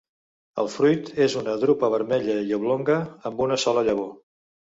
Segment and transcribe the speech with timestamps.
[0.61, 2.97] El fruit és una drupa vermella i oblonga
[3.31, 4.11] amb una sola llavor.